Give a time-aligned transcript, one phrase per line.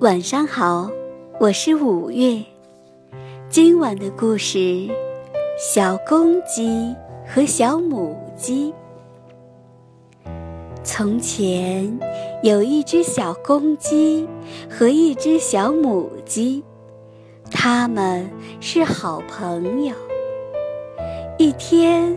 [0.00, 0.90] 晚上好，
[1.40, 2.44] 我是五月。
[3.48, 4.90] 今晚的故事：
[5.58, 6.94] 小公鸡
[7.26, 8.74] 和小母鸡。
[10.84, 11.98] 从前
[12.42, 14.28] 有一只小公鸡
[14.68, 16.62] 和一只小母鸡，
[17.50, 18.28] 它们
[18.60, 19.94] 是好朋友。
[21.38, 22.14] 一天，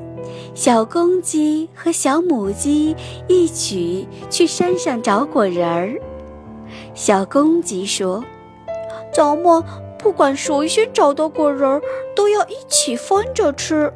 [0.54, 2.94] 小公鸡和小母鸡
[3.30, 5.98] 一起去山上找果仁儿。
[7.00, 8.22] 小公鸡说
[9.14, 9.64] ：“咱们
[9.98, 11.82] 不管谁先找到果仁儿，
[12.14, 13.90] 都要一起分着吃。”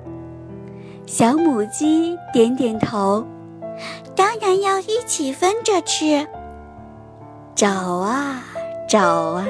[1.06, 3.28] 小母鸡点点头
[4.16, 6.26] ：“当然要一起分着吃。”
[7.54, 8.42] 找啊
[8.88, 9.46] 找啊，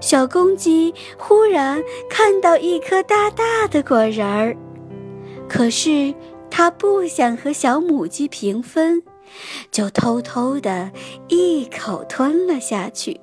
[0.00, 4.56] 小公鸡忽然看到一颗大大的果仁儿，
[5.48, 6.12] 可是
[6.56, 9.02] 它不想和小母鸡平分。
[9.70, 10.90] 就偷偷的
[11.28, 13.20] 一口吞了下去，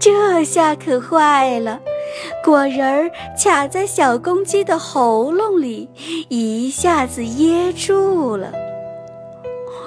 [0.00, 1.80] 这下可坏了，
[2.42, 5.88] 果仁儿卡在小公鸡的喉咙里，
[6.28, 8.50] 一下子噎住了。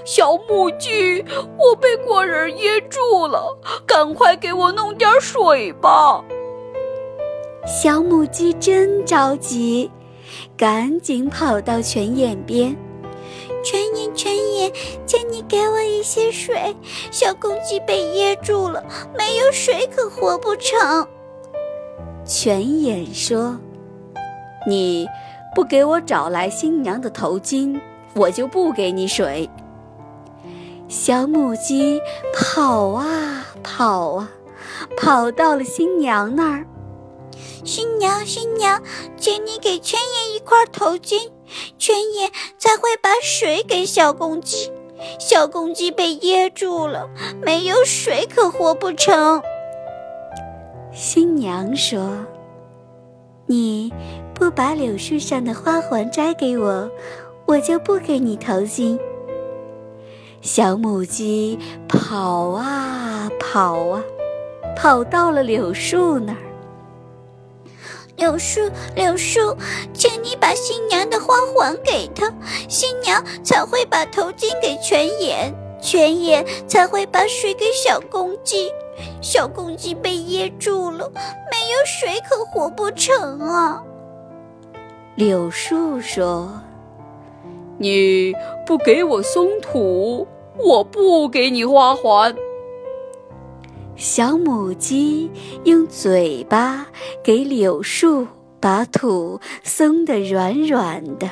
[0.05, 1.25] 小母鸡，
[1.57, 6.23] 我被果仁噎住了，赶快给我弄点水吧。
[7.65, 9.91] 小母鸡真着急，
[10.57, 12.75] 赶紧跑到泉眼边。
[13.63, 14.71] 泉眼，泉眼，
[15.05, 16.75] 请你给我一些水。
[17.11, 18.83] 小公鸡被噎住了，
[19.15, 21.07] 没有水可活不成。
[22.25, 23.59] 泉眼说
[24.67, 25.07] ：“你
[25.53, 27.79] 不给我找来新娘的头巾，
[28.15, 29.47] 我就不给你水。”
[30.89, 32.01] 小母鸡
[32.33, 34.31] 跑啊跑啊，
[34.97, 36.65] 跑到了新娘那儿。
[37.63, 38.81] 新娘，新娘，
[39.17, 41.29] 请你给泉爷一块头巾。
[41.77, 44.71] 泉爷才会把水给小公鸡，
[45.19, 47.09] 小公鸡被噎住了，
[47.41, 49.41] 没有水可活不成。
[50.93, 52.25] 新娘说
[53.47, 53.93] ：“你
[54.33, 56.89] 不把柳树上的花环摘给我，
[57.45, 58.97] 我就不给你头巾。”
[60.41, 64.01] 小母鸡跑啊跑啊，
[64.75, 66.50] 跑到了柳树那儿。
[68.21, 68.61] 柳树，
[68.95, 69.57] 柳树，
[69.95, 72.31] 请你把新娘的花环给她，
[72.69, 75.51] 新娘才会把头巾给泉眼，
[75.81, 78.71] 泉眼才会把水给小公鸡，
[79.23, 83.81] 小公鸡被噎住了，没有水可活不成啊！
[85.15, 86.61] 柳树说
[87.79, 88.35] ：“你
[88.67, 90.27] 不给我松土，
[90.59, 92.35] 我不给你花环。”
[94.03, 95.29] 小母鸡
[95.63, 96.87] 用嘴巴
[97.23, 98.25] 给柳树
[98.59, 101.29] 把土松得软软的，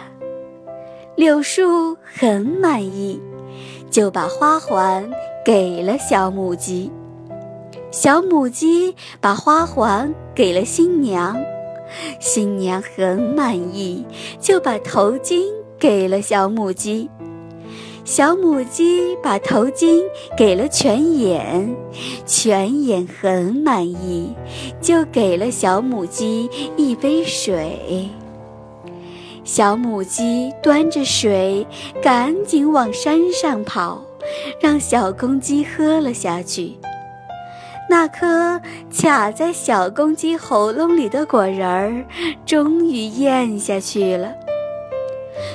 [1.15, 3.19] 柳树很满意，
[3.89, 5.09] 就把花环
[5.43, 6.91] 给了小母鸡。
[7.89, 11.35] 小母鸡把花环给了新娘，
[12.19, 14.05] 新娘很满意，
[14.39, 15.43] 就把头巾
[15.79, 17.09] 给了小母鸡。
[18.09, 20.01] 小母鸡把头巾
[20.35, 21.75] 给了泉眼，
[22.25, 24.33] 泉眼很满意，
[24.81, 28.09] 就给了小母鸡一杯水。
[29.43, 31.67] 小母鸡端着水，
[32.01, 34.01] 赶紧往山上跑，
[34.59, 36.77] 让小公鸡喝了下去。
[37.87, 38.59] 那颗
[38.91, 42.03] 卡在小公鸡喉咙里的果仁儿，
[42.43, 44.33] 终于咽下去了。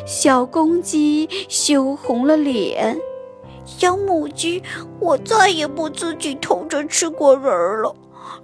[0.07, 2.99] 小公鸡羞红了脸，
[3.65, 4.63] 小母鸡，
[5.01, 7.47] 我再也不自己偷着吃果仁
[7.83, 7.95] 了。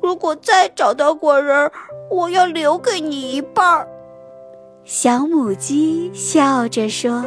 [0.00, 1.70] 如果再找到果仁，
[2.10, 3.86] 我要留给你一半儿。
[4.84, 7.24] 小母鸡笑着说：“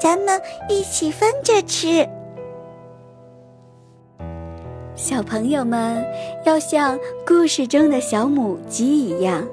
[0.00, 2.08] 咱们一起分着吃。”
[4.96, 6.02] 小朋友们
[6.44, 9.46] 要像故事中的小母鸡一样，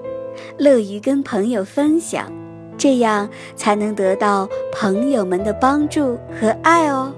[0.57, 2.31] 乐于跟朋友分享。
[2.77, 7.11] 这样才能得到朋友们的帮助和爱哦。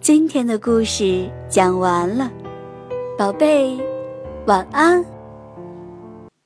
[0.00, 2.30] 今天的故事讲完了，
[3.16, 3.78] 宝贝，
[4.46, 5.11] 晚安。